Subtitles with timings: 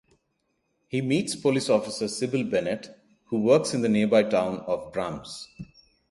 [0.87, 2.89] He meets police officer Cybil Bennett,
[3.25, 5.47] who works in the nearby town of Brahms.